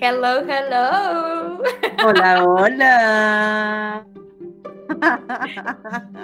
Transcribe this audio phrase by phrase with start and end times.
[0.00, 1.60] Hello, hello.
[2.06, 4.06] Hola, hola.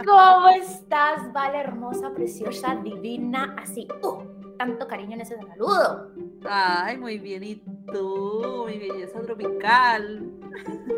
[0.07, 3.57] ¿Cómo estás, Vale, hermosa, preciosa, divina?
[3.59, 4.23] Así, uh,
[4.59, 6.13] tanto cariño en ese saludo.
[6.49, 7.43] Ay, muy bien.
[7.43, 7.57] ¿Y
[7.93, 8.65] tú?
[8.69, 10.31] Mi belleza tropical.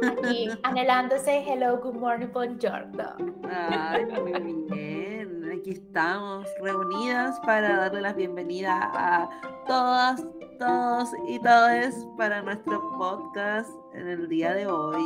[0.02, 3.16] Aquí, anhelando ese hello, good morning, buongiorno.
[3.50, 5.50] Ay, muy bien.
[5.50, 9.30] Aquí estamos reunidas para darle la bienvenida a
[9.66, 10.22] todas,
[10.58, 15.04] todos y todas para nuestro podcast en el día de hoy.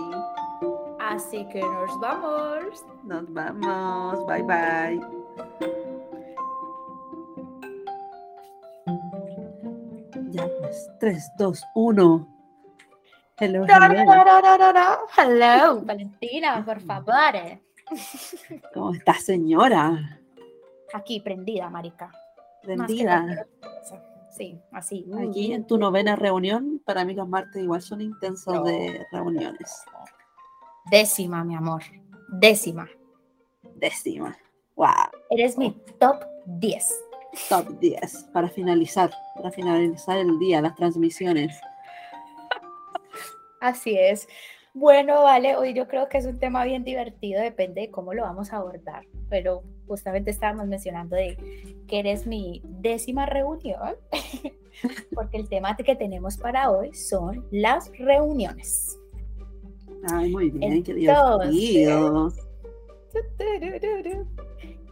[1.00, 2.84] Así que nos vamos.
[3.04, 4.26] Nos vamos.
[4.26, 5.00] Bye bye.
[10.30, 12.36] Ya pues, 3, 2, 1.
[13.38, 14.04] Hello, No, no, hello.
[14.04, 14.98] no, no, no, no, no.
[15.16, 17.14] Hello, Valentina, por favor.
[18.74, 20.20] ¿Cómo está, señora?
[20.92, 22.10] Aquí, prendida, marica.
[22.62, 23.46] Prendida.
[24.30, 25.06] Sí, así.
[25.28, 28.62] Aquí en tu novena reunión, para mí los martes igual son intensos No.
[28.62, 29.82] de reuniones.
[30.90, 31.82] Décima, mi amor.
[32.28, 32.88] Décima.
[33.76, 34.36] Décima.
[34.76, 34.88] Wow.
[35.30, 37.04] Eres mi top 10.
[37.48, 38.28] Top 10.
[38.32, 41.60] Para finalizar, para finalizar el día, las transmisiones.
[43.60, 44.28] Así es.
[44.72, 48.22] Bueno, vale, hoy yo creo que es un tema bien divertido, depende de cómo lo
[48.22, 51.36] vamos a abordar, pero justamente estábamos mencionando de
[51.88, 53.96] que eres mi décima reunión,
[55.14, 58.96] porque el tema que tenemos para hoy son las reuniones.
[60.08, 62.32] Ay, muy bien, qué Entonces, divertido.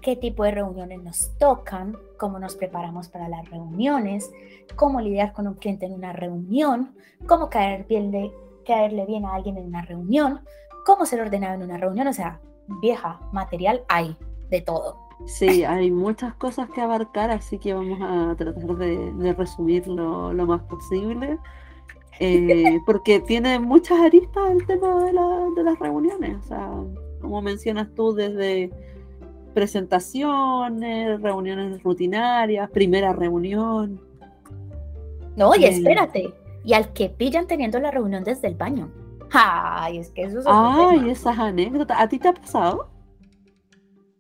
[0.03, 1.97] ¿Qué tipo de reuniones nos tocan?
[2.19, 4.33] ¿Cómo nos preparamos para las reuniones?
[4.75, 6.97] ¿Cómo lidiar con un cliente en una reunión?
[7.29, 8.33] ¿Cómo caer bien de,
[8.67, 10.41] caerle bien a alguien en una reunión?
[10.85, 12.09] ¿Cómo ser ordenado en una reunión?
[12.09, 12.41] O sea,
[12.83, 14.17] vieja, material hay
[14.51, 14.97] de todo.
[15.27, 20.47] Sí, hay muchas cosas que abarcar, así que vamos a tratar de, de resumirlo lo
[20.47, 21.39] más posible.
[22.21, 26.37] eh, porque tiene muchas aristas el tema de, la- de las reuniones.
[26.39, 26.71] O sea,
[27.21, 28.71] como mencionas tú, desde
[29.55, 34.01] presentaciones, reuniones rutinarias, primera reunión.
[35.37, 35.65] No, y Sí.
[35.67, 36.33] espérate.
[36.65, 38.91] Y al que pillan teniendo la reunión desde el baño.
[39.33, 41.99] Ay, es que eso es Ay, esas anécdotas.
[42.01, 42.89] ¿A ti te ha pasado?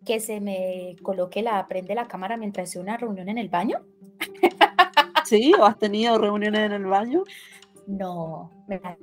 [0.08, 3.84] Que se me coloque la, prende la cámara mientras hace una reunión en el baño.
[5.26, 5.52] ¿Sí?
[5.60, 7.24] ¿O has tenido reuniones en el baño?
[7.86, 9.02] No, me parece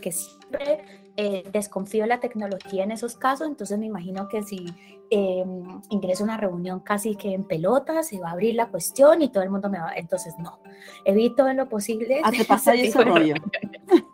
[0.00, 0.84] que siempre
[1.16, 4.64] eh, desconfío de la tecnología en esos casos, entonces me imagino que si
[5.10, 5.44] eh,
[5.90, 9.30] ingreso a una reunión casi que en pelota, se va a abrir la cuestión y
[9.30, 10.60] todo el mundo me va, entonces no,
[11.04, 12.20] evito en lo posible.
[12.24, 13.34] Ah, te pasa ese de rollo.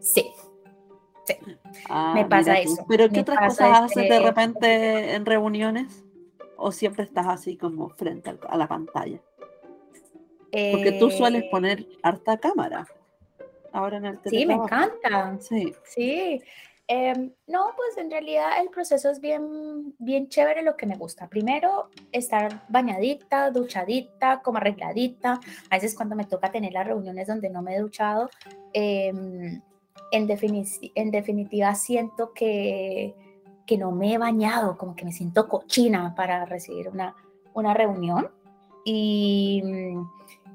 [0.00, 0.30] Sí,
[1.88, 6.04] Ah, Me pasa eso, ¿Pero qué otras cosas haces de este- repente en reuniones?
[6.56, 9.20] ¿O siempre estás así como frente a la pantalla?
[10.70, 12.86] Porque tú sueles Eh, poner harta cámara.
[13.72, 15.38] Ahora en el Sí, me encanta.
[15.40, 15.72] Sí.
[15.84, 16.42] Sí,
[16.86, 21.26] em, no, pues en realidad el proceso es bien, bien chévere lo que me gusta.
[21.26, 25.40] Primero, estar bañadita, duchadita, como arregladita.
[25.70, 28.28] A veces cuando me toca tener las reuniones donde no me he duchado,
[28.74, 29.62] em,
[30.12, 33.14] en, defini- en definitiva siento que,
[33.66, 37.16] que no me he bañado, como que me siento cochina para recibir una,
[37.54, 38.30] una reunión.
[38.84, 39.62] Y,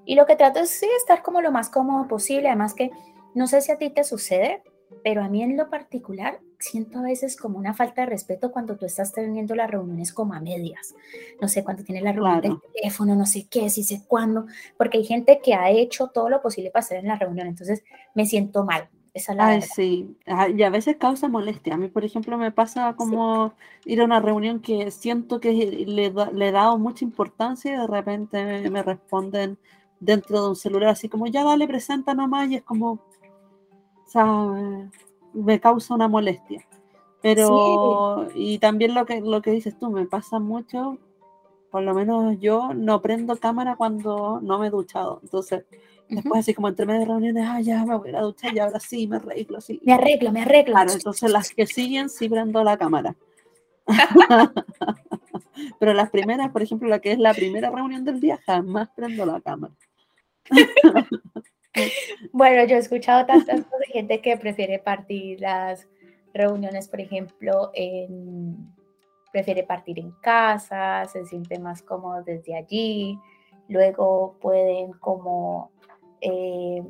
[0.06, 2.47] y lo que trato es sí, estar como lo más cómodo posible.
[2.47, 2.91] Además que
[3.35, 4.63] no sé si a ti te sucede,
[5.03, 8.78] pero a mí en lo particular siento a veces como una falta de respeto cuando
[8.78, 10.95] tú estás teniendo las reuniones como a medias.
[11.39, 12.62] No sé, cuando tienes la reunión Claro.
[12.63, 14.45] del teléfono, no sé qué, si sé cuándo,
[14.78, 17.84] porque hay gente que ha hecho todo lo posible para estar en la reunión, entonces
[18.16, 18.89] me siento mal.
[19.17, 20.16] Esa es la Ay, sí.
[20.28, 21.73] Ah, Y a veces causa molestia.
[21.73, 23.53] A mí, por ejemplo, me pasa como
[23.85, 26.05] ir a una reunión que siento que le,
[26.47, 29.57] he dado mucha importancia y de repente me, me responden
[30.00, 33.00] dentro de un celular así como, ya dale, presenta nomás y es como, o
[34.06, 34.89] sea, me-
[35.33, 36.66] me causa una molestia.
[37.22, 41.00] Pero, y también lo que, lo que dices tú, me pasa mucho,
[41.72, 45.19] por lo menos yo no prendo cámara cuando no me he duchado.
[45.24, 45.65] Entonces,
[46.09, 48.80] después así como entre medio de reuniones, ah, ya me voy a duchar y ahora
[48.80, 49.80] sí me arreglo así.
[49.83, 50.74] Me arreglo, me arreglo.
[50.74, 53.15] Claro, entonces las que siguen sí prendo la cámara.
[55.80, 59.25] Pero las primeras, por ejemplo, la que es la primera reunión del día, jamás prendo
[59.25, 59.74] la cámara.
[62.31, 65.88] Bueno, yo he escuchado tantas cosas de gente que prefiere partir las
[66.33, 68.74] reuniones, por ejemplo, en,
[69.38, 73.19] prefiere partir en casa, se siente más cómodo desde allí,
[73.68, 75.69] luego pueden como
[76.22, 76.84] eh,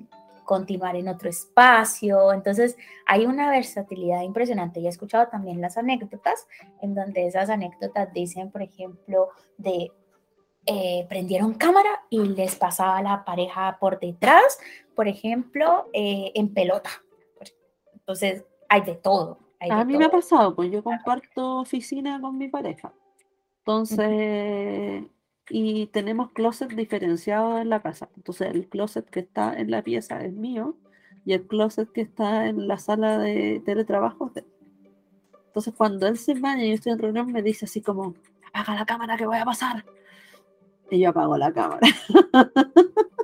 [0.46, 6.48] continuar en otro espacio, entonces hay una versatilidad impresionante y he escuchado también las anécdotas,
[6.82, 9.28] en donde esas anécdotas dicen, por ejemplo,
[9.58, 9.92] de
[10.66, 14.58] eh, prendieron cámara y les pasaba la pareja por detrás,
[14.96, 16.92] por ejemplo, eh, en pelota.
[17.94, 19.47] Entonces, hay de todo.
[19.60, 22.94] A mí me ha pasado, pues yo comparto oficina con mi pareja.
[23.60, 25.04] Entonces,
[25.50, 28.10] y tenemos closet diferenciados en la casa.
[28.16, 30.78] Entonces, el closet que está en la pieza es mío
[31.26, 34.46] y el closet que está en la sala de teletrabajo es de
[35.48, 38.16] Entonces, cuando él se baña y yo estoy en reunión, me dice así como,
[38.54, 39.84] apaga la cámara que voy a pasar.
[40.90, 41.82] Y yo apago la cámara.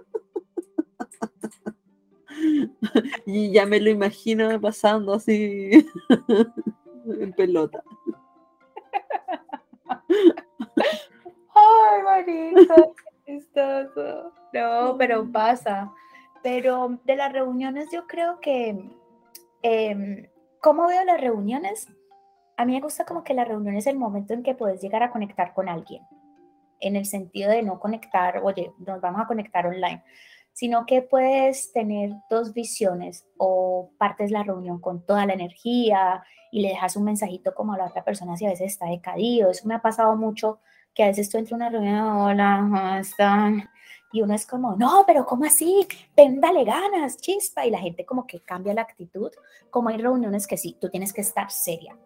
[3.26, 5.88] y ya me lo imagino pasando así
[7.06, 7.84] en pelota.
[11.56, 12.96] Ay, bonito,
[14.54, 15.92] No, pero pasa.
[16.42, 18.78] Pero de las reuniones yo creo que,
[19.62, 20.30] eh,
[20.62, 21.88] ¿cómo veo las reuniones?
[22.58, 25.04] A mí me gusta como que la reunión es el momento en que puedes llegar
[25.04, 26.04] a conectar con alguien,
[26.82, 30.04] en el sentido de no conectar, oye, nos vamos a conectar online,
[30.54, 36.62] sino que puedes tener dos visiones o partes la reunión con toda la energía y
[36.62, 39.50] le dejas un mensajito como a la otra persona si a veces está decaído.
[39.50, 40.60] Eso me ha pasado mucho,
[40.94, 43.70] que a veces tú entras a una reunión, hola, ¿cómo están?
[44.12, 45.88] Y uno es como, no, pero ¿cómo así?
[46.16, 47.66] Ven, dale ganas, chispa.
[47.66, 49.32] Y la gente como que cambia la actitud.
[49.72, 51.98] Como hay reuniones que sí, tú tienes que estar seria.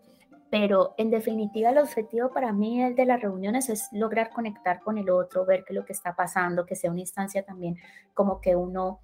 [0.50, 4.98] Pero en definitiva el objetivo para mí el de las reuniones es lograr conectar con
[4.98, 7.78] el otro, ver qué es lo que está pasando, que sea una instancia también
[8.14, 9.02] como que uno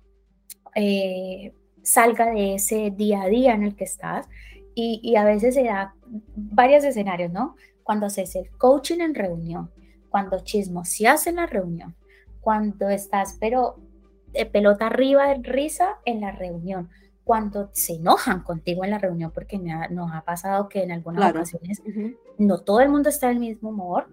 [0.75, 4.28] eh, salga de ese día a día en el que estás.
[4.75, 5.94] Y, a veces se da
[6.36, 7.56] varios escenarios, ¿no?
[7.84, 9.69] Cuando haces el coaching en reunión,
[10.10, 11.95] cuando chismoseas en la reunión,
[12.42, 13.75] cuando estás, pero
[14.31, 16.90] de pelota arriba de risa en la reunión,
[17.23, 19.57] cuando se enojan contigo en la reunión, porque
[19.89, 21.81] nos ha pasado que en algunas ocasiones
[22.37, 24.07] no todo el mundo está del mismo humor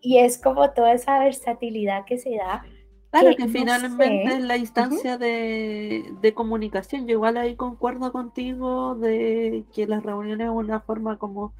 [0.00, 2.64] y, es como toda esa versatilidad que se da.
[3.10, 7.06] Claro, que, finalmente es la instancia de, de, comunicación.
[7.06, 11.54] Yo igual ahí concuerdo contigo de que las reuniones es una forma como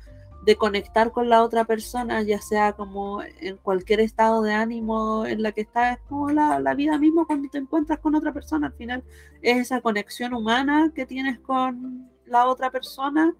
[0.48, 5.42] de conectar con la otra persona, ya sea como en cualquier estado de ánimo en
[5.42, 8.72] la que estás, es como la, vida misma cuando te encuentras con otra persona, al
[8.72, 9.04] final
[9.42, 13.34] es esa conexión humana que tienes con la otra persona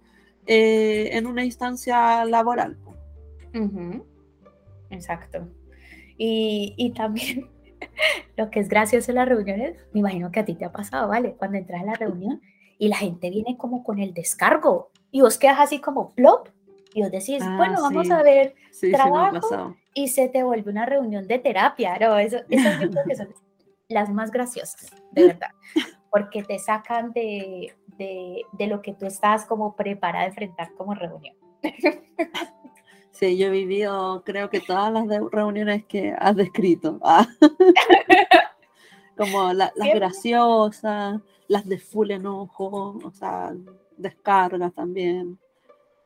[0.47, 2.77] eh, en una instancia laboral.
[4.91, 5.49] Exacto.
[6.19, 7.49] Y, y también
[8.37, 11.09] lo que es gracioso en las reuniones, me imagino que a ti te ha pasado,
[11.09, 11.37] ¿vale?
[11.39, 12.43] Cuando entras a la reunión
[12.77, 16.51] y la gente viene como con el descargo y vos quedas así como plop
[16.95, 18.55] y vos decís, ah, bueno, vamos a ver
[18.93, 22.19] trabajo y se te vuelve una reunión de terapia, ¿no?
[22.19, 23.29] Eso, esas yo creo que son
[23.89, 25.51] las más graciosas, de verdad,
[26.11, 30.95] porque te sacan de, de, de lo que tú estás como preparada a enfrentar como
[30.95, 31.35] reunión.
[33.19, 37.01] Sí, yo he vivido, creo que todas las reuniones que has descrito.
[37.03, 37.27] Ah.
[39.17, 43.53] Como las graciosas, las de full enojo, o sea,
[43.97, 45.37] descargas también.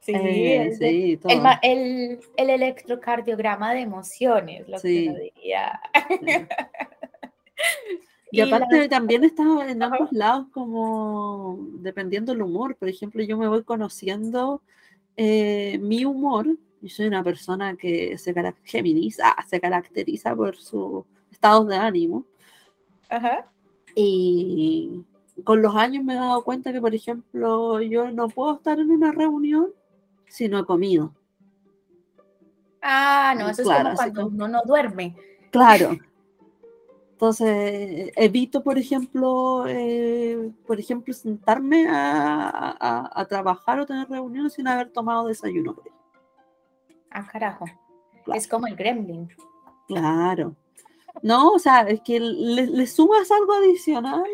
[0.02, 5.80] Sí, eh, sí el, el, el, electrocardiograma de emociones, lo que uno diría.
[8.34, 12.74] Y, aparte también está en ambos lados como dependiendo del humor.
[12.76, 14.62] Por ejemplo, yo me voy conociendo
[15.18, 16.46] eh, mi humor.
[16.80, 22.24] Yo soy una persona que se caracteriza, se caracteriza por sus estados de ánimo.
[23.10, 23.52] Ajá.
[23.94, 25.02] Y
[25.44, 28.90] con los años me he dado cuenta que, por ejemplo, yo no puedo estar en
[28.90, 29.68] una reunión
[30.32, 31.12] si no he comido.
[32.80, 35.14] Ah, no, eso es como cuando uno no duerme.
[35.50, 35.98] Claro.
[37.12, 44.90] Entonces, evito, por ejemplo, eh, por ejemplo, sentarme a, trabajar o tener reuniones sin haber
[44.90, 45.76] tomado desayuno.
[47.10, 47.66] Ah, carajo.
[48.34, 49.28] Es como el gremlin.
[49.86, 50.56] Claro.
[51.22, 54.24] No, o sea, es que le, sumas algo adicional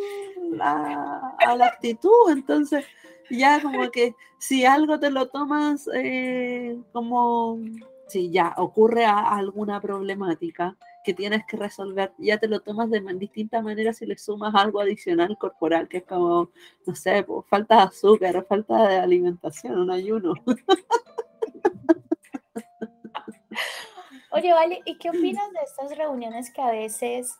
[0.60, 2.84] a, a, la actitud, entonces
[3.30, 7.58] ya como que si algo te lo tomas eh, como,
[8.08, 13.62] si ya ocurre alguna problemática que tienes que resolver, ya te lo tomas de distintas
[13.62, 16.50] maneras si le sumas algo adicional corporal, que es como,
[16.86, 20.34] no sé, pues, falta de azúcar, falta de alimentación, un ayuno.
[24.30, 27.38] Oye, Vale, ¿y qué opinas de estas reuniones que a veces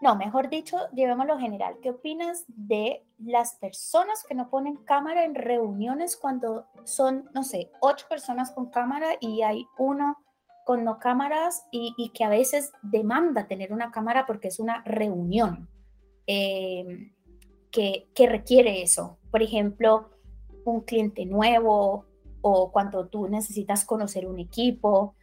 [0.00, 1.76] no, mejor dicho, llevémoslo general.
[1.82, 7.70] ¿Qué opinas de las personas que no ponen cámara en reuniones cuando son, no sé,
[7.80, 10.18] ocho personas con cámara y hay uno
[10.66, 15.68] con no cámaras y, que a veces demanda tener una cámara porque es una reunión
[16.26, 17.14] em,
[17.70, 19.18] que, requiere eso?
[19.30, 20.10] Por ejemplo,
[20.66, 22.04] un cliente nuevo
[22.42, 25.14] o cuando tú necesitas conocer un equipo.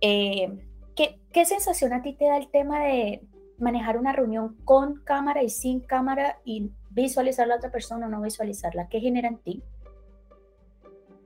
[0.00, 0.60] Em,
[0.94, 3.26] ¿qué, ¿qué sensación a ti te da el tema de
[3.60, 8.08] manejar una reunión con cámara y sin cámara y visualizar a la otra persona o
[8.08, 8.88] no visualizarla?
[8.88, 9.62] ¿Qué genera en ti?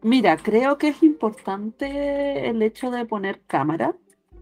[0.03, 3.97] Mira, creo que es importante el hecho de poner cámara,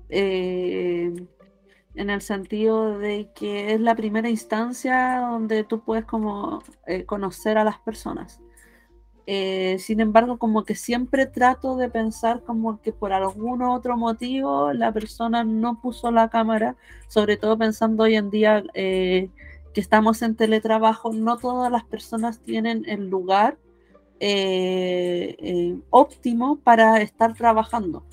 [0.09, 1.15] eh,
[1.95, 7.59] en el sentido de que es la primera instancia donde tú puedes como eh, conocer
[7.59, 8.42] a las personas.
[9.27, 14.73] Eh, sin embargo, como que siempre trato de pensar como que por algún otro motivo
[14.73, 16.77] la persona no puso la cámara,
[17.09, 22.85] sobre todo pensando hoy en día que estamos en teletrabajo, no todas las personas tienen
[22.87, 23.57] el lugar
[24.21, 28.05] eh, eh, óptimo para estar trabajando.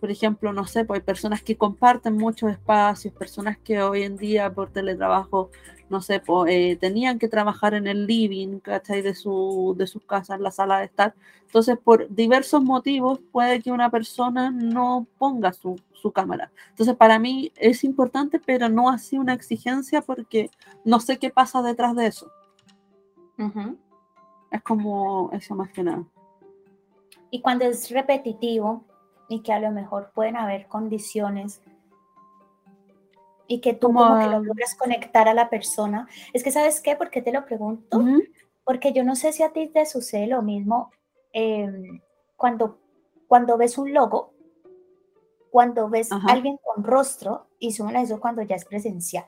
[0.00, 4.16] Por ejemplo, no sé, pues hay personas que comparten muchos espacios, personas que hoy en
[4.16, 5.50] día por teletrabajo,
[5.90, 9.02] no sé, pues, eh, tenían que trabajar en el living, ¿cachai?
[9.02, 11.14] De, su, de sus casas, en la sala de estar.
[11.46, 16.50] Entonces, por diversos motivos, puede que una persona no ponga su, su cámara.
[16.70, 20.50] Entonces, para mí es importante, pero no así una exigencia porque
[20.84, 22.30] no sé qué pasa detrás de eso.
[24.50, 26.04] Es como eso más que nada.
[27.30, 28.84] Y cuando es repetitivo
[29.28, 31.62] y que a lo mejor pueden haber condiciones
[33.48, 36.06] y que tú como, que lo logras conectar a la persona.
[36.32, 36.94] Es que, ¿sabes qué?
[36.94, 38.00] ¿Por qué te lo pregunto?
[38.62, 40.92] Porque yo no sé si a ti te sucede lo mismo
[41.32, 42.00] em,
[42.36, 42.78] cuando,
[43.26, 44.34] cuando ves un logo,
[45.50, 49.26] cuando ves a alguien con rostro y suma eso cuando ya es presencial.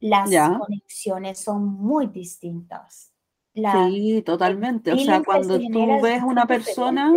[0.00, 3.14] Las conexiones son muy distintas
[3.54, 4.92] sí, totalmente.
[4.92, 7.12] O sea, cuando tú ves una persona,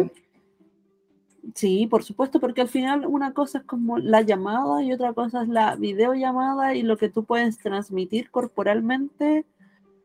[1.56, 5.44] sí, por supuesto, porque al final una cosa es como la llamada y otra cosa
[5.44, 9.46] es la videollamada y lo que tú puedes transmitir corporalmente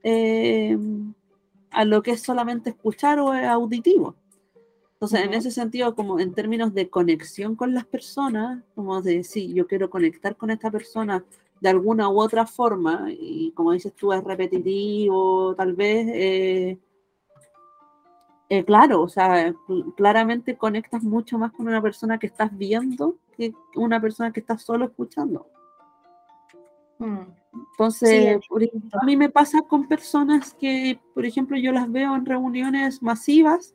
[0.03, 0.79] eh,
[1.71, 4.15] a lo que es solamente escuchar o auditivo.
[4.95, 9.53] Entonces, en ese sentido, como en términos de conexión con las personas, como de, sí,
[9.53, 11.25] yo quiero conectar con esta persona
[11.61, 16.79] de alguna u otra forma, y como dices tú, es repetitivo, tal vez, eh,
[18.55, 19.55] eh, claro, o sea,
[19.97, 24.61] claramente conectas mucho más con una persona que estás viendo que una persona que estás
[24.61, 25.47] solo escuchando.
[26.99, 27.23] Mm.
[27.71, 28.41] Entonces,
[28.93, 33.75] a mí me pasa con personas que, por ejemplo, yo las veo en reuniones masivas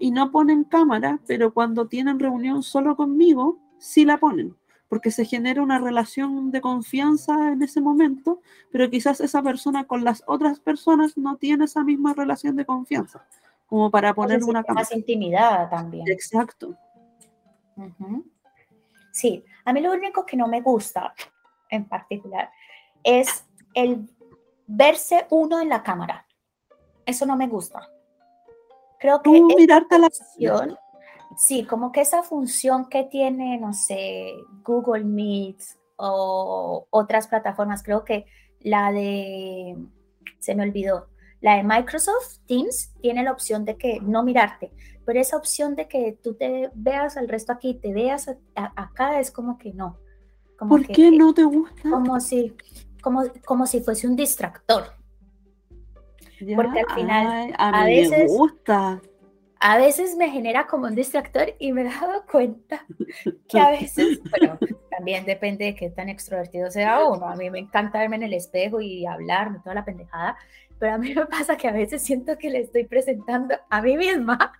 [0.00, 4.56] y no ponen cámara, pero cuando tienen reunión solo conmigo, sí la ponen
[4.88, 8.40] porque se genera una relación de confianza en ese momento,
[8.72, 13.22] pero quizás esa persona con las otras personas no tiene esa misma relación de confianza,
[13.68, 14.82] como para poner una cámara.
[14.82, 16.08] Más intimidad también.
[16.08, 16.74] Exacto.
[19.12, 21.14] Sí, a mí lo único que no me gusta
[21.70, 22.50] en particular
[23.04, 23.44] es
[23.74, 24.08] el
[24.66, 26.26] verse uno en la cámara.
[27.04, 27.88] Eso no me gusta.
[28.98, 30.08] Creo que Tú mirarte la
[31.36, 34.32] Sí, como que esa función que tiene, no sé,
[34.64, 35.60] Google Meet
[35.96, 38.24] o otras plataformas, creo que
[38.60, 39.76] la de,
[40.38, 41.08] se me olvidó,
[41.40, 44.72] la de Microsoft Teams tiene la opción de que no mirarte,
[45.04, 49.30] pero esa opción de que tú te veas al resto aquí, te veas acá, es
[49.30, 49.98] como que no.
[50.58, 51.88] ¿Por qué no te gusta?
[51.88, 52.56] Como si,
[53.00, 54.98] como, como si fuese un distractor.
[56.54, 59.00] Porque al final, a, mí veces, me gusta
[59.60, 62.84] a veces me genera como un distractor y me he dado cuenta
[63.48, 64.58] que a veces, bueno,
[64.90, 67.28] también depende de qué tan extrovertido sea uno.
[67.28, 70.36] A mí me encanta verme en el espejo y hablar, toda la pendejada,
[70.78, 73.96] pero a mí me pasa que a veces siento que le estoy presentando a mí
[73.96, 74.52] misma.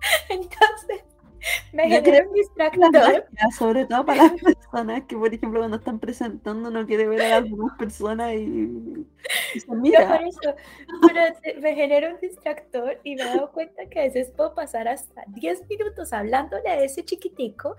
[0.28, 1.04] Entonces,
[1.72, 3.26] me genera un distractor.
[3.56, 7.40] sobre todo para las personas que, por ejemplo, cuando están presentando no quiere ver a
[7.40, 9.06] demás personas y,
[9.58, 10.08] se mira.
[10.08, 10.54] por eso,
[11.06, 14.88] pero me genera un distractor y me he dado cuenta que a veces puedo pasar
[14.88, 17.76] hasta 10 minutos hablándole a ese chiquitico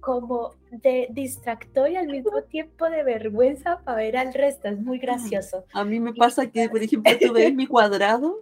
[0.00, 4.68] como de distractor y al mismo tiempo de vergüenza para ver al resto.
[4.68, 5.64] Es muy gracioso.
[5.72, 8.40] A mí me pasa que, por ejemplo, tú ves mi cuadrado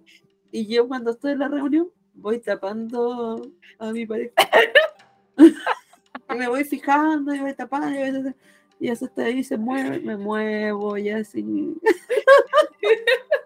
[0.50, 4.32] y yo cuando estoy en la reunión voy tapando a mi pareja.
[5.38, 8.34] y me voy fijando y voy tapando y,
[8.86, 11.76] y eso está ahí, se mueve, me muevo y así.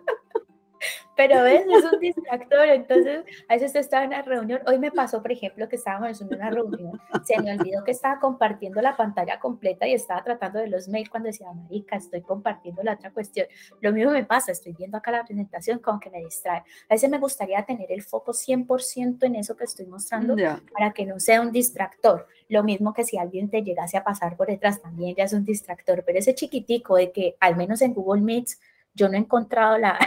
[1.17, 5.23] Pero ves, es un distractor, entonces a veces estaba en una reunión, hoy me pasó,
[5.23, 9.39] por ejemplo, que estábamos en una reunión, se me olvidó que estaba compartiendo la pantalla
[9.39, 13.47] completa y estaba tratando de los mails cuando decía, marica, estoy compartiendo la otra cuestión.
[13.81, 16.59] Lo mismo me pasa, estoy viendo acá la presentación como que me distrae.
[16.59, 20.37] A veces me gustaría tener el foco 100% en eso que estoy mostrando
[20.73, 22.27] para que no sea un distractor.
[22.49, 25.45] Lo mismo que si alguien te llegase a pasar por detrás, también ya es un
[25.45, 28.61] distractor, pero ese chiquitico de que al menos en Google Meets
[28.95, 29.99] yo no he encontrado la,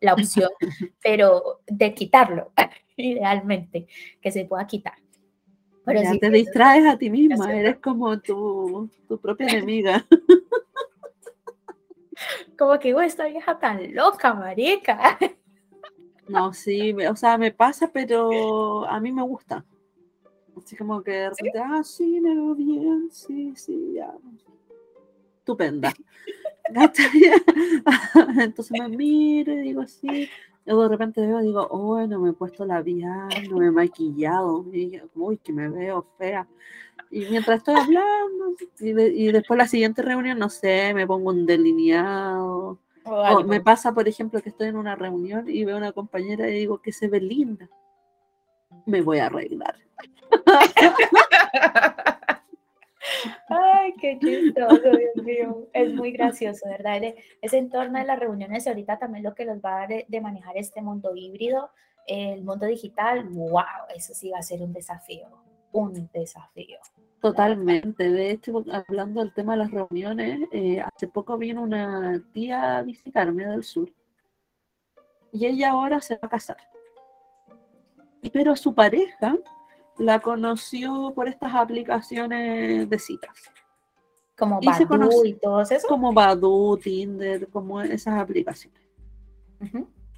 [0.00, 0.50] la opción,
[1.02, 2.52] pero de quitarlo,
[2.96, 3.86] idealmente,
[4.20, 4.94] que se pueda quitar.
[5.84, 10.06] Pero ya te distraes a ti misma, eres como tu, tu propia enemiga.
[12.58, 15.18] como que, güey, esta vieja tan loca, marica.
[16.28, 19.64] No, sí, o sea, me pasa, pero a mí me gusta.
[20.56, 24.12] Así como que de repente, ah, sí, me veo bien, sí, sí, ya.
[25.38, 25.92] Estupenda.
[28.38, 30.28] Entonces me miro y digo así.
[30.66, 33.70] Luego de repente veo y digo, oh, no me he puesto labial, no me he
[33.70, 34.64] maquillado.
[34.72, 36.46] Y, uy, que me veo fea.
[37.10, 42.78] Y mientras estoy hablando, y, después la siguiente reunión, no sé, me pongo un delineado.
[43.04, 46.48] O me pasa, por ejemplo, que estoy en una reunión y veo a una compañera
[46.48, 47.68] y digo que se ve linda.
[48.86, 49.74] Me voy a arreglar.
[53.48, 55.68] Ay, qué chistoso, Dios mío.
[55.72, 57.14] Es muy gracioso, ¿verdad?
[57.40, 60.56] Ese entorno de las reuniones ahorita también lo que nos va a dar de, manejar
[60.56, 61.70] este mundo híbrido,
[62.06, 63.62] el mundo digital, wow,
[63.94, 65.28] eso sí va a ser un desafío,
[65.72, 66.78] un desafío.
[67.20, 68.10] Totalmente.
[68.10, 72.82] De hecho, hablando del tema de las reuniones, eh, hace poco vino una tía a
[72.82, 73.90] visitarme del sur
[75.32, 76.56] y ella ahora se va a casar.
[78.32, 79.36] Pero su pareja
[80.00, 83.36] la conoció por estas aplicaciones de citas.
[84.36, 85.88] Como Badoo y todos esos.
[85.88, 88.80] Como Badoo, Tinder, como esas aplicaciones.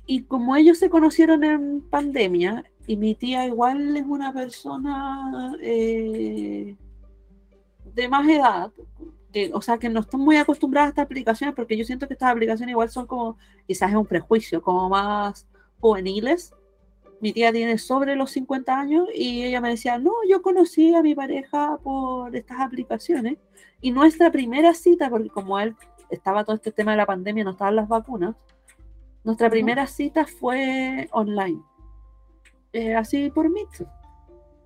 [0.06, 6.76] Y como ellos se conocieron en pandemia, y mi tía igual es una persona eh,
[7.84, 8.72] de más edad,
[9.32, 12.14] que, o sea, que no están muy acostumbradas a estas aplicaciones, porque yo siento que
[12.14, 13.36] estas aplicaciones igual son como,
[13.66, 15.48] quizás es un prejuicio, como más
[15.80, 16.54] juveniles,
[17.22, 21.02] mi tía tiene sobre los 50 años y ella me decía, no, yo conocí a
[21.02, 23.38] mi pareja por estas aplicaciones
[23.80, 25.76] y nuestra primera cita, porque como él
[26.10, 28.34] estaba todo este tema de la pandemia, no estaban las vacunas,
[29.22, 31.62] nuestra primera cita fue online,
[32.72, 33.62] eh, así por mí.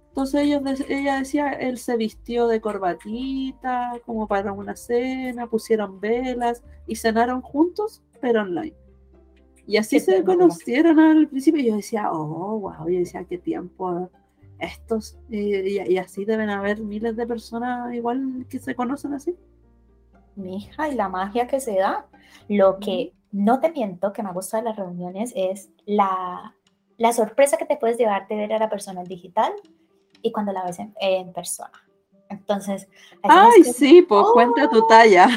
[0.09, 0.41] Entonces
[0.89, 7.43] ella decía, él se vistió de corbatita, como para una cena, pusieron velas y cenaron
[7.43, 8.86] juntos, pero online.
[9.67, 11.61] Y así se conocieron al principio.
[11.61, 14.11] Y yo decía, oh, wow, yo decía, qué tiempo
[14.59, 15.19] estos.
[15.29, 19.35] Y, así deben haber miles de personas igual que se conocen así.
[20.37, 22.07] Mija, y la magia que se da.
[22.49, 26.55] Lo que no te miento que me gusta de las reuniones es la,
[26.97, 29.53] la sorpresa que te puedes llevar de ver a la persona en digital
[30.23, 31.73] y cuando la ves en, persona.
[32.29, 32.89] Entonces,
[33.23, 34.87] ay, sí, pues cuenta tu ¡Oh!
[34.87, 35.29] talla.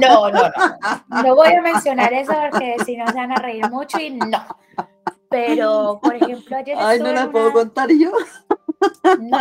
[0.00, 1.22] No, no, no.
[1.22, 4.44] No voy a mencionar eso porque si no se van a reír mucho y no.
[5.28, 6.76] Pero, por ejemplo, ayer.
[6.78, 8.12] Ay, no la puedo contar yo.
[9.20, 9.38] No,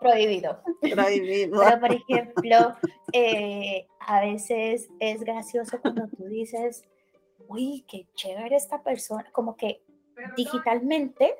[0.00, 0.60] prohibido.
[0.80, 1.60] Prohibido.
[1.60, 2.76] Pero, por ejemplo,
[3.12, 6.84] eh, a veces es gracioso cuando tú dices,
[7.48, 9.82] uy, qué chévere esta persona, como que
[10.36, 11.34] digitalmente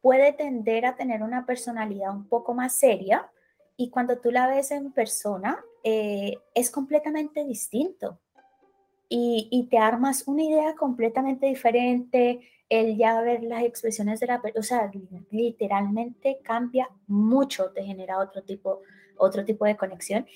[0.00, 3.30] puede tender a tener una personalidad un poco más seria
[3.80, 8.18] y cuando tú la ves en persona eh, es completamente distinto.
[9.08, 14.60] Y, te armas una idea completamente diferente, el ya ver las expresiones de la persona,
[14.60, 14.90] o sea,
[15.30, 18.82] literalmente cambia mucho, te genera otro tipo,
[19.16, 20.26] otro tipo de conexión.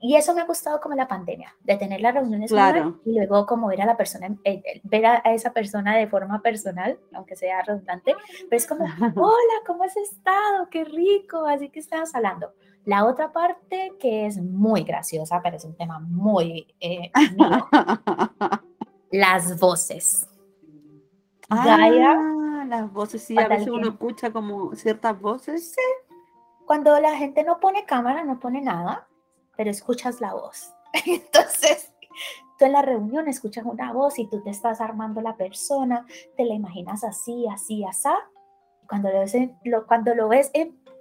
[0.00, 3.00] Y eso me ha gustado como la pandemia, de tener las reuniones claro.
[3.04, 6.40] y luego como ver a la persona, eh, eh, ver a, esa persona de forma
[6.40, 8.14] personal, aunque sea redundante,
[8.48, 8.84] pero es como,
[9.16, 10.68] hola, ¿cómo has estado?
[10.70, 12.52] Qué rico, así que estamos hablando.
[12.90, 16.74] La otra parte que es muy graciosa, pero es un tema muy...
[16.80, 17.12] Eh,
[19.12, 20.28] las voces.
[21.48, 25.70] Ah, las voces, sí, a veces uno escucha como ciertas voces.
[25.70, 26.14] Sí.
[26.66, 29.06] Cuando la gente no pone cámara, no pone nada,
[29.56, 30.74] pero escuchas la voz.
[31.06, 31.92] Entonces,
[32.58, 36.44] tú en la reunión escuchas una voz y tú te estás armando la persona, te
[36.44, 38.08] la imaginas así, así, así.
[38.88, 40.50] Cuando lo ves, lo, cuando lo ves,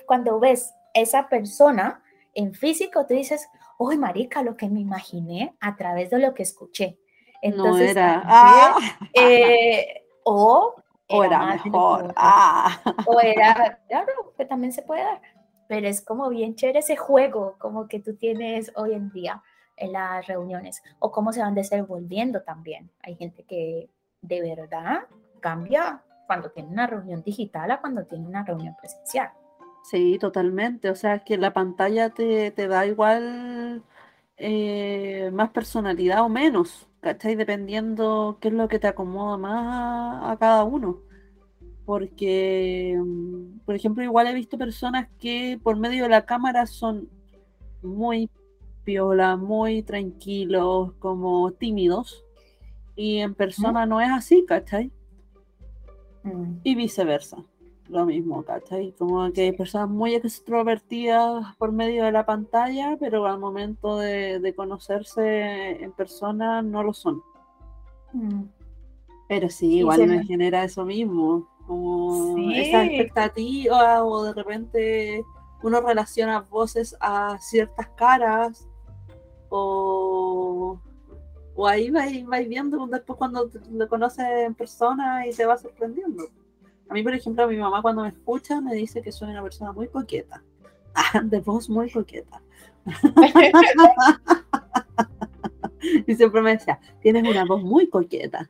[0.06, 5.76] cuando ves esa persona en físico, tú dices, uy, marica, lo que me imaginé a
[5.76, 7.00] través de lo que escuché.
[7.42, 8.24] Entonces, no era.
[8.26, 8.78] Ah.
[9.14, 10.76] Eh, o,
[11.08, 12.14] era, mejor.
[12.16, 12.82] Ah.
[13.06, 15.22] O era, claro, que también se puede dar.
[15.68, 19.42] Pero es como bien chévere ese juego, como que tú tienes hoy en día
[19.78, 22.92] en las reuniones, o cómo se van desenvolviendo también.
[23.02, 23.90] Hay gente que
[24.22, 25.04] de verdad
[25.40, 29.32] cambia cuando tiene una reunión digital a cuando tiene una reunión presencial.
[29.84, 30.90] Sí, totalmente.
[30.90, 33.84] O sea, es que la pantalla te, da igual
[34.38, 37.36] eh, más personalidad o menos, ¿cachai?
[37.36, 41.00] Dependiendo qué es lo que te acomoda más a, cada uno.
[41.86, 47.10] Porque, mm, por ejemplo, igual he visto personas que por medio de la cámara son
[47.82, 48.30] muy
[48.84, 52.26] piola, muy tranquilos, como tímidos,
[52.96, 54.92] y en persona no es así, ¿cachai?
[56.24, 56.60] Mm.
[56.64, 57.46] Y viceversa.
[57.90, 58.94] Lo mismo, ¿cachai?
[58.98, 64.54] Como que hay personas muy extrovertidas por medio de la pantalla, pero al momento de,
[64.56, 67.22] conocerse en persona no lo son.
[68.14, 68.44] Mm.
[69.28, 70.24] Pero sí, igual me...
[70.24, 75.24] genera eso mismo, como esa expectativa o de repente
[75.62, 78.68] uno relaciona voces a ciertas caras
[79.50, 80.80] o,
[81.56, 86.24] o ahí vais, viendo después cuando lo conoces en persona y se va sorprendiendo.
[86.90, 89.72] A mí, por ejemplo, mi mamá cuando me escucha me dice que soy una persona
[89.72, 90.42] muy coqueta,
[91.24, 92.42] de voz muy coqueta.
[96.08, 98.50] y siempre me decía, tienes una voz muy coqueta.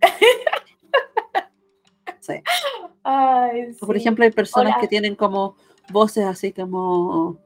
[2.20, 2.34] Sí.
[3.80, 5.56] Por ejemplo, hay personas que tienen como
[5.90, 7.36] voces así como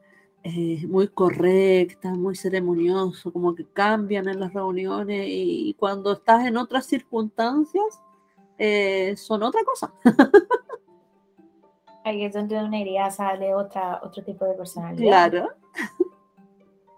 [0.44, 6.56] eh, muy correctas, muy ceremonioso, como que cambian en las reuniones y, cuando estás en
[6.56, 8.00] otras circunstancias
[8.58, 9.92] eh, son otra cosa.
[12.04, 15.30] Ahí es donde una idea sale otra, otro tipo de personalidad.
[15.30, 15.50] Claro.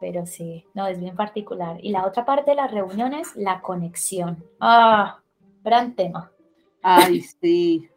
[0.00, 1.78] Pero sí, no, es bien particular.
[1.82, 4.44] Y la otra parte de las reuniones, la conexión.
[4.60, 5.20] Ah,
[5.64, 6.30] gran tema.
[6.82, 7.88] Ay, sí.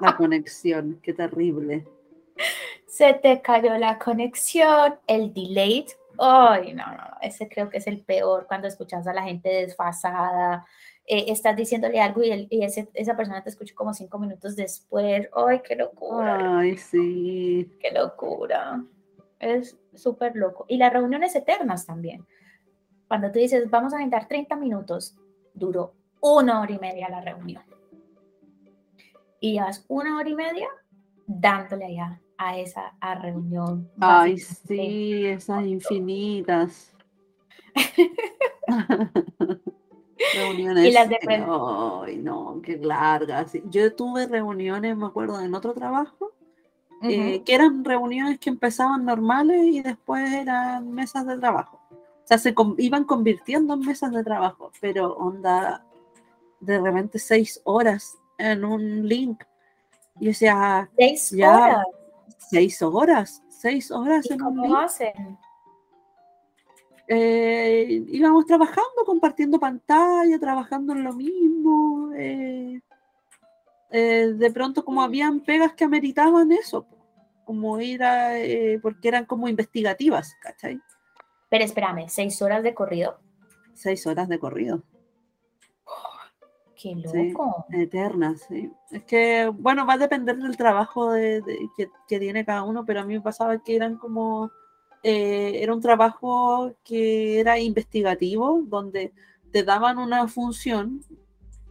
[0.00, 1.86] La conexión, qué terrible
[2.96, 5.84] se te cayó la conexión, el delay.
[6.18, 10.64] Ay, no, no, ese creo que es el peor cuando escuchas a la gente desfasada.
[11.08, 15.28] Eh, estás diciéndole algo y, esa persona te escucha como cinco minutos después.
[15.32, 16.58] ¡Ay, qué locura!
[16.58, 17.70] ¡Ay, sí!
[17.80, 18.84] ¡Qué locura!
[19.38, 20.64] Es súper loco.
[20.68, 22.26] Y las reuniones eternas también.
[23.06, 25.16] Cuando tú dices, vamos a agendar 30 minutos,
[25.54, 27.62] duró una hora y media la reunión.
[29.38, 30.68] Y llevas una hora y media
[31.28, 33.88] dándole allá a esa reunión.
[34.00, 36.92] Ay, sí, esas infinitas.
[40.34, 40.86] reuniones.
[40.86, 43.52] Y las de Ay, no, qué largas.
[43.70, 46.32] Yo tuve reuniones, me acuerdo, en otro trabajo,
[47.02, 51.80] eh, que eran reuniones que empezaban normales y después eran mesas de trabajo.
[51.90, 55.84] O sea, se iban convirtiendo en mesas de trabajo, pero onda,
[56.60, 59.44] de repente seis horas en un link.
[60.18, 61.86] Y o sea, seis horas
[62.50, 65.38] seis horas, seis horas en cómo un hacen?
[67.08, 72.12] Eh, íbamos trabajando, compartiendo pantalla, trabajando en lo mismo.
[72.14, 72.80] Eh,
[73.90, 76.86] eh, de pronto como habían pegas que ameritaban eso,
[77.44, 78.32] como era,
[78.82, 80.80] porque eran como investigativas, ¿cachai?
[81.48, 83.20] Pero espérame, ¿seis horas de corrido?
[83.74, 84.82] Seis horas de corrido.
[86.76, 87.64] Qué loco.
[87.70, 88.70] eterna, sí.
[88.90, 91.42] Es que, bueno, va a depender del trabajo de,
[91.76, 94.50] que, tiene cada uno, pero a mí me pasaba que eran como,
[95.08, 99.12] eh, era un trabajo que era investigativo, donde
[99.52, 101.00] te daban una función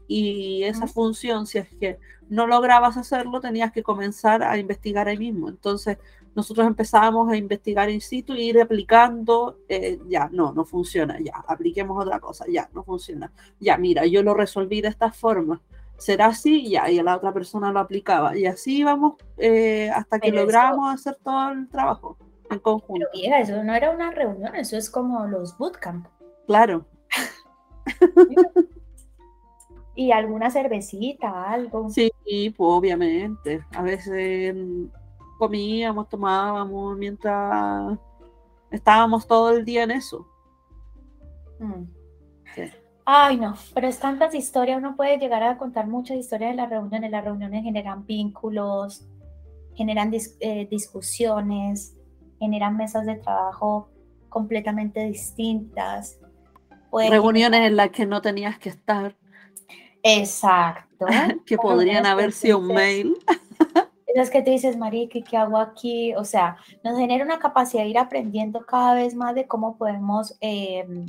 [0.08, 5.17] y esa función, si es que no lograbas hacerlo, tenías que comenzar a investigar ahí
[5.17, 5.50] mismo.
[5.50, 5.98] Entonces,
[6.34, 11.43] nosotros empezábamos a investigar in situ e ir aplicando, eh, ya, no, no funciona, ya,
[11.45, 15.62] apliquemos otra cosa, ya, no funciona, ya, mira, yo lo resolví de esta forma,
[15.98, 20.19] será así, ya, y a la otra persona lo aplicaba, y así íbamos eh, hasta
[20.19, 22.17] que logramos hacer todo el trabajo
[22.50, 23.08] en conjunto.
[23.14, 26.08] Pero, eso no era una reunión, eso es como los bootcamp.
[26.48, 26.86] Claro.
[29.96, 31.90] y alguna cervecita, algo.
[31.90, 33.64] Sí, pues obviamente.
[33.72, 34.56] A veces
[35.38, 37.98] comíamos, tomábamos mientras
[38.72, 40.28] estábamos todo el día en eso.
[41.60, 41.84] Mm.
[43.08, 46.70] Ay, no, pero es tantas historias, uno puede llegar a contar muchas historias de las
[46.70, 47.12] reuniones.
[47.12, 49.08] Las reuniones generan vínculos,
[49.76, 51.95] generan eh, discusiones,
[52.39, 53.89] generan mesas de trabajo
[54.30, 56.19] completamente distintas.
[56.91, 59.15] reuniones en las que no tenías que estar.
[60.04, 61.06] Exacto.
[61.45, 63.17] que podrían haber sido un mail
[64.21, 66.15] es que te dices, Marique, ¿qué hago aquí?
[66.15, 70.38] O sea, nos genera una capacidad de ir aprendiendo cada vez más de cómo podemos
[70.39, 71.06] em,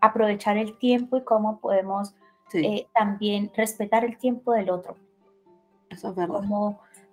[0.00, 2.14] aprovechar el tiempo y cómo podemos
[2.52, 4.96] eh, también respetar el tiempo del otro.
[5.88, 6.42] Eso es verdad.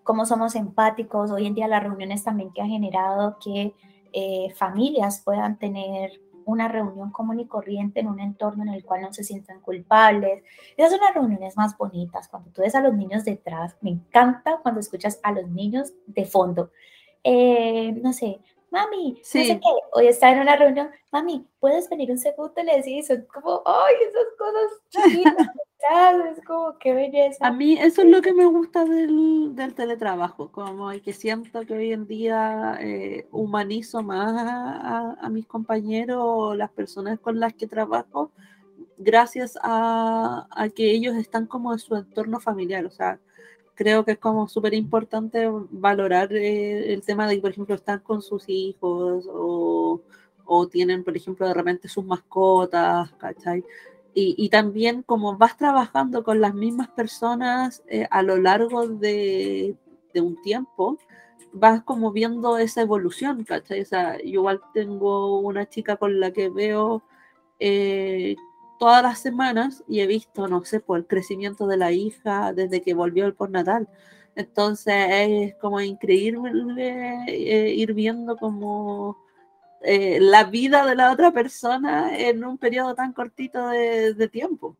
[0.07, 1.31] Cómo, somos empáticos.
[1.31, 3.75] Hoy en día las reuniones también que ha generado que
[4.13, 9.01] eh, familias puedan tener una reunión común y corriente en un entorno en el cual
[9.01, 10.45] no se sientan culpables.
[10.77, 13.75] Esas son las reuniones más bonitas, cuando tú ves a los niños detrás.
[13.81, 16.71] Me encanta cuando escuchas a los niños de fondo.
[17.25, 18.39] Eh, no sé,
[18.71, 22.53] mami, no sé qué, hoy está en una reunión, mami, ¿puedes venir un segundo?
[22.63, 25.47] Le decís, son como, ay, esas cosas chiquitas,
[26.37, 27.47] es como, qué belleza.
[27.47, 31.73] A mí eso es lo que me gusta del, del teletrabajo, como que siento que
[31.73, 37.67] hoy en día eh, humanizo más a, a, mis compañeros, las personas con las que
[37.67, 38.31] trabajo,
[38.97, 43.19] gracias a, a que ellos están como en su entorno familiar, o sea,
[43.77, 47.99] creo que es como súper importante valorar eh, el tema de que, por ejemplo, están
[47.99, 50.01] con sus hijos o,
[50.45, 53.63] o, tienen, por ejemplo, de repente sus mascotas, ¿cachai?
[54.15, 59.75] Y, y también como vas trabajando con las mismas personas eh, a lo largo de,
[60.13, 60.97] de, un tiempo,
[61.53, 63.81] vas como viendo esa evolución, ¿cachai?
[63.81, 67.03] O sea, yo igual tengo una chica con la que veo
[67.59, 68.35] eh,
[68.77, 72.81] todas las semanas y he visto, no sé, por el crecimiento de la hija desde
[72.81, 73.87] que volvió el postnatal.
[74.35, 79.17] Entonces es como increíble eh, ir viendo como
[79.81, 84.75] eh, la vida de la otra persona en un periodo tan cortito de, tiempo.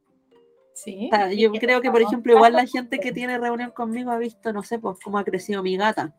[0.73, 1.09] Sí.
[1.35, 4.61] yo creo que, por ejemplo, igual la gente que tiene reunión conmigo ha visto, no
[4.61, 6.13] sé, pues cómo ha crecido mi gata.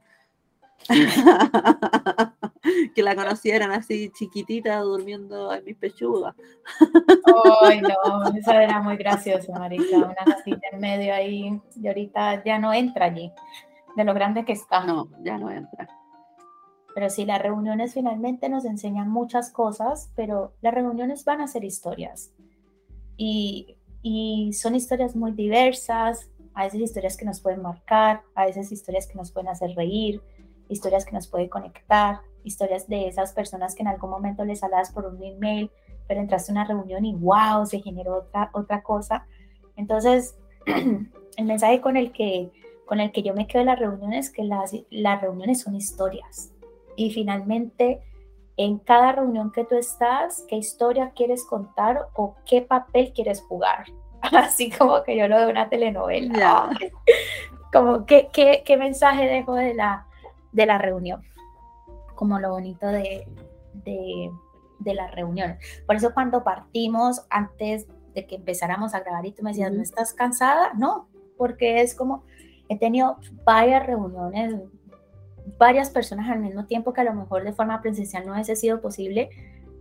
[2.95, 6.35] que la conocieran así chiquitita durmiendo en mis pechugas.
[7.63, 12.59] Ay, no, eso era muy gracioso, Marita, una casita en medio ahí y ahorita ya
[12.59, 13.33] no entra allí,
[13.97, 14.85] de lo grande que está.
[14.85, 15.89] No, ya no entra.
[16.95, 21.65] Pero sí, las reuniones finalmente nos enseñan muchas cosas, pero las reuniones van a ser
[21.65, 22.33] historias.
[23.17, 28.73] Y, y son historias muy diversas, a veces historias que nos pueden marcar, a veces
[28.73, 30.21] historias que nos pueden hacer reír,
[30.69, 34.93] historias que nos pueden conectar, historias de esas personas que en algún momento les hablas
[34.93, 35.71] por un email,
[36.07, 39.27] pero entraste a una reunión y wow, se generó otra, otra cosa.
[39.77, 40.37] Entonces,
[41.37, 42.51] el mensaje con el que,
[42.87, 45.77] con el que yo me quedo en las reuniones es que las, las reuniones son
[45.77, 46.53] historias.
[46.97, 48.01] Y finalmente,
[48.57, 53.85] en cada reunión que tú estás, qué historia quieres contar o qué papel quieres jugar.
[54.21, 56.71] Así como que yo lo de una telenovela.
[57.71, 60.07] Como, ¿qué, qué, qué mensaje dejo de la,
[60.53, 61.23] de la reunión?
[62.19, 63.29] Como lo bonito de,
[63.85, 65.57] de, la reunión.
[65.87, 69.83] Por eso cuando partimos, antes de que empezáramos a grabar y tú me decías, ¿no
[69.83, 70.73] estás cansada?
[70.75, 72.25] No, porque es como,
[72.69, 74.57] he tenido varias reuniones,
[75.59, 78.81] varias personas al mismo tiempo que a lo mejor de forma presencial no hubiese sido
[78.81, 79.31] posible,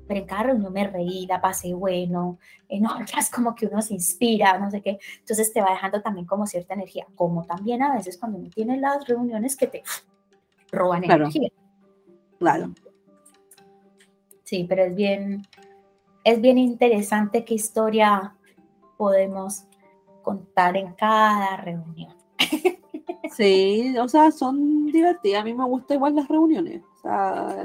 [0.08, 2.38] pero en cada reunión me reí, la pasé bueno,
[2.69, 6.28] en otras como que uno se inspira, no sé qué, entonces te va dejando también
[6.28, 9.82] como cierta energía, como también a veces cuando uno tiene las reuniones que te
[10.71, 11.50] roban energía.
[12.39, 12.73] Claro.
[14.43, 15.41] Sí, pero es bien,
[16.23, 18.34] es bien interesante qué historia
[18.97, 19.65] podemos
[20.23, 22.15] contar en cada reunión.
[23.36, 25.41] Sí, o sea, son divertidas.
[25.41, 26.82] A mí me gusta igual las reuniones.
[26.95, 27.56] O sea,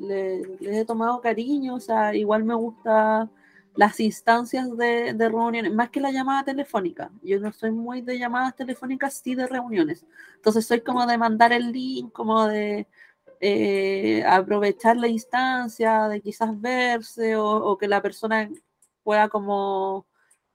[0.00, 1.76] le, he tomado cariño.
[1.76, 3.30] O sea, igual me gusta
[3.74, 7.10] las instancias de, de, reuniones, más que la llamada telefónica.
[7.22, 10.04] Yo no soy muy de llamadas telefónicas, sí de reuniones.
[10.36, 12.86] Entonces soy como de mandar el link, como de,
[13.44, 18.48] eh, aprovechar la instancia de quizás verse o, que la persona
[19.02, 20.06] pueda como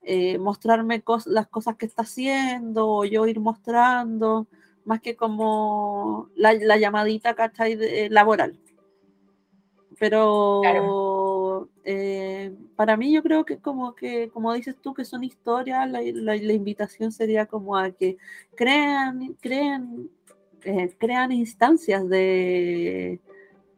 [0.01, 4.47] eh, mostrarme las cosas que está haciendo o yo ir mostrando,
[4.85, 7.75] más que como la, llamadita, ¿cachai?
[7.75, 8.57] De, laboral.
[9.99, 15.89] Pero eh, para mí yo creo que como que, como dices tú, que son historias,
[15.89, 18.17] la, la invitación sería como a que
[18.55, 20.09] crean, crean
[20.63, 23.19] eh, crean instancias de,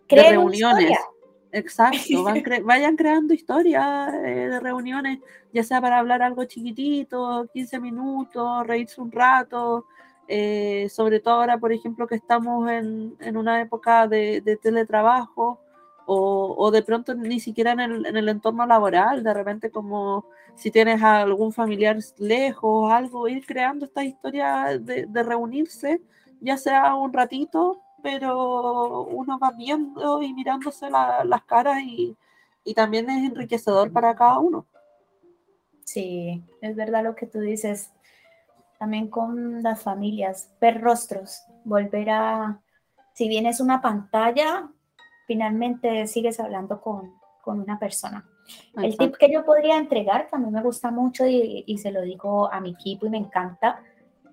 [0.07, 0.97] reuniones.
[1.51, 2.23] Exacto,
[2.63, 5.19] vayan creando historias eh, de reuniones,
[5.51, 9.85] ya sea para hablar algo chiquitito, 15 minutos, reírse un rato,
[10.27, 15.59] eh, sobre todo ahora, por ejemplo, que estamos en, una época de, teletrabajo
[16.05, 21.51] o, de pronto ni siquiera en el, entorno laboral, de repente como si tienes algún
[21.53, 26.01] familiar lejos, algo, ir creando esta historia de, de reunirse
[26.41, 32.15] ya sea un ratito, pero uno va viendo y mirándose las caras y,
[32.75, 34.67] también es enriquecedor para cada uno.
[35.85, 37.91] Sí, es verdad lo que tú dices.
[38.77, 42.61] También con las familias, ver rostros, volver a,
[43.13, 44.69] si bien es una pantalla,
[45.25, 48.29] finalmente sigues hablando con, una persona.
[48.75, 52.03] El tip que yo podría entregar, que a mí me gusta mucho y, se lo
[52.03, 53.81] digo a mi equipo y me encanta,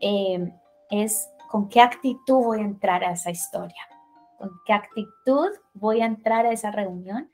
[0.00, 0.52] eh,
[0.90, 3.82] es con qué actitud voy a entrar a esa historia,
[4.38, 7.30] con qué actitud voy a entrar a esa reunión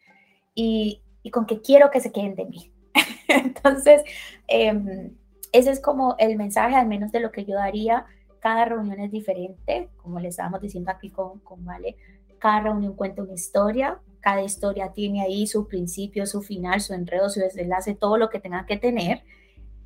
[0.54, 2.72] y, con qué quiero que se queden de mí.
[3.28, 4.02] Entonces,
[4.48, 5.14] em,
[5.52, 8.06] ese es como el mensaje, al menos de lo que yo daría.
[8.40, 11.96] Cada reunión es diferente, como le estábamos diciendo aquí con, con Vale.
[12.38, 17.28] Cada reunión cuenta una historia, cada historia tiene ahí su principio, su final, su enredo,
[17.28, 19.22] su desenlace, todo lo que tenga que tener.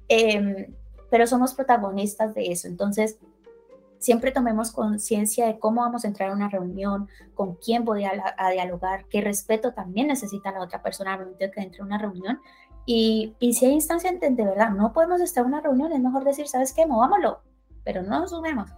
[0.08, 0.74] Em,
[1.10, 2.68] pero somos protagonistas de eso.
[2.68, 3.18] Entonces,
[3.98, 8.50] siempre tomemos conciencia de cómo vamos a entrar a una reunión, con quién voy a,
[8.50, 11.98] dialogar, qué respeto también necesita la otra persona al momento de que entre a una
[11.98, 12.40] reunión.
[12.84, 16.24] Y, y si hay instancia de, verdad, no podemos estar en una reunión, es mejor
[16.24, 16.86] decir, ¿sabes qué?
[16.86, 17.40] Movámoslo,
[17.84, 18.70] pero no nos sumemos.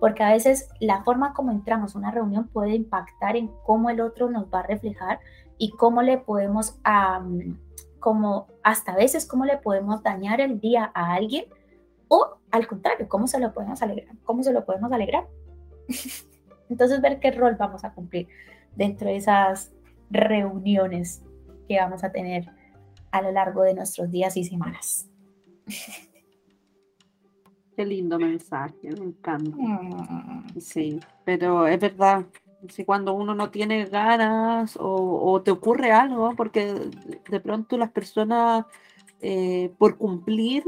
[0.00, 4.00] porque a veces la forma como entramos a una reunión puede impactar en cómo el
[4.00, 5.20] otro nos va a reflejar
[5.58, 6.76] y cómo le podemos,
[8.00, 11.44] como hasta a veces, cómo le podemos dañar el día a alguien
[12.14, 14.14] o al contrario, cómo se lo podemos alegrar.
[14.24, 15.26] Cómo se lo podemos alegrar.
[16.68, 18.28] Entonces, ver qué rol vamos a cumplir
[18.76, 19.72] dentro de esas
[20.10, 21.24] reuniones
[21.66, 22.50] que vamos a tener
[23.10, 25.08] a lo largo de nuestros días y semanas.
[27.74, 29.56] Qué lindo mensaje, me encanta.
[29.56, 30.60] Mm.
[30.60, 32.26] Sí, pero es verdad,
[32.68, 36.74] si cuando uno no tiene ganas o, te ocurre algo, porque
[37.30, 38.66] de pronto las personas
[39.22, 40.64] eh, por cumplir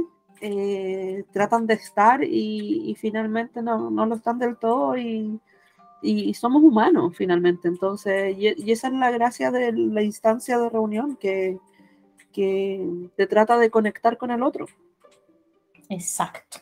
[0.47, 5.41] eh, tratan de estar y, finalmente no, no, lo están del todo y,
[6.03, 7.67] y, somos humanos finalmente.
[7.67, 11.59] Entonces, y, esa es la gracia de la instancia de reunión, que,
[12.31, 14.67] que te trata de conectar con el otro.
[15.89, 16.59] Exacto.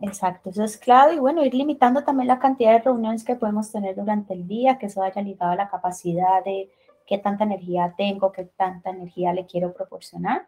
[0.00, 3.70] Exacto, eso es clave y bueno, ir limitando también la cantidad de reuniones que podemos
[3.70, 6.70] tener durante el día, que eso vaya ligado a la capacidad de
[7.06, 10.46] qué tanta energía tengo, qué tanta energía le quiero proporcionar.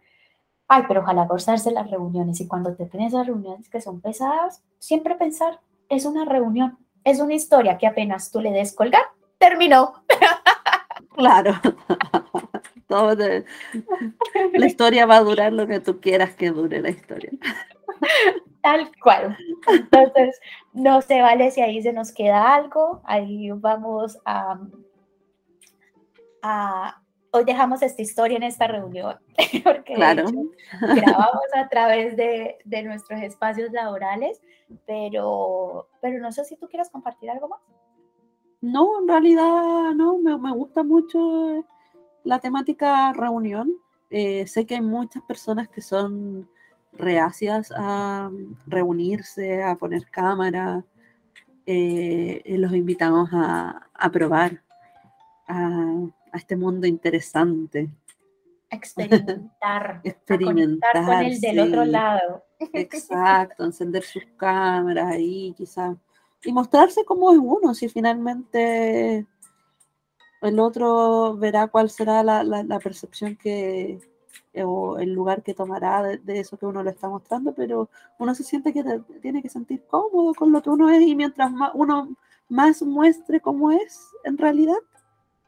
[0.69, 4.63] Ay, pero ojalá gozarse las reuniones y cuando te tienes esas reuniones que son pesadas,
[4.79, 9.05] siempre pensar, es una reunión, es una historia que apenas tú le des colgar,
[9.39, 9.95] terminó.
[11.15, 11.55] Claro.
[12.89, 13.17] Todo
[14.53, 17.31] La historia va a durar lo que tú quieras que dure la historia.
[18.63, 19.37] Tal cual.
[19.67, 20.39] Entonces,
[20.73, 24.61] no se vale si ahí se nos queda algo, ahí vamos a,
[27.33, 29.17] hoy dejamos esta historia en esta reunión,
[29.65, 34.41] porque grabamos a través de, nuestros espacios laborales,
[34.87, 37.61] pero, pero no sé si tú quieres compartir algo más.
[38.61, 41.65] No, en realidad no, me, me gusta mucho
[42.25, 43.73] la temática reunión.
[44.11, 46.49] Eh, sé que hay muchas personas que son
[46.93, 48.31] reacias a
[48.67, 50.85] reunirse, a poner cámara.
[51.67, 54.63] Eh, los invitamos a, a probar
[55.47, 57.91] a, a, este mundo interesante.
[58.71, 60.01] Experimentar.
[60.05, 61.05] Experimentar.
[61.05, 62.45] con el del otro lado.
[62.73, 65.97] Exacto, encender sus cámaras ahí, quizás.
[66.45, 69.27] Y mostrarse cómo es uno, si finalmente
[70.43, 73.99] el otro verá cuál será la, la percepción que,
[74.65, 78.45] o el lugar que tomará de, eso que uno le está mostrando, pero uno se
[78.45, 78.85] siente que
[79.21, 82.17] tiene que sentir cómodo con lo que uno es y mientras más, uno
[82.49, 84.77] más muestre cómo es en realidad,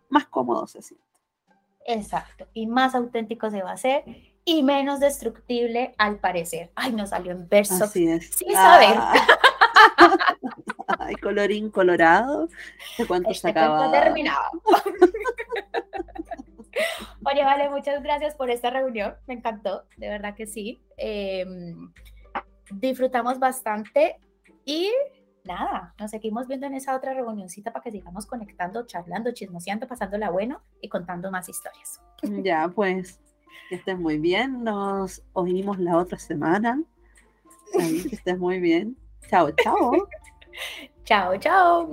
[0.08, 1.06] más cómodo se siente.
[1.86, 4.04] Exacto, y más auténtico se va a hacer
[4.44, 6.70] y menos destructible al parecer.
[6.74, 7.84] Ay, no salió en verso.
[7.84, 8.30] Así es.
[8.52, 8.94] Saben.
[8.96, 9.14] Ah.
[10.98, 12.48] Ay, colorín colorado.
[12.96, 13.90] ¿De cuánto este se acaba?
[13.90, 14.50] terminado.
[17.24, 19.16] Oye, vale, muchas gracias por esta reunión.
[19.26, 20.80] Me encantó, de verdad que sí.
[20.96, 21.92] Em,
[22.70, 24.18] disfrutamos bastante
[24.64, 24.90] y
[25.48, 30.30] nada, nos seguimos viendo en esa otra reunioncita para que sigamos conectando, charlando, chismoseando, pasándola
[30.30, 32.00] bueno y contando más historias.
[32.44, 33.20] Ya, pues,
[33.68, 34.62] que estés muy bien.
[34.62, 36.82] Nos oímos la otra semana.
[37.72, 38.96] que estés muy bien.
[39.28, 39.92] Chao, chao.
[41.04, 41.88] chao, chao.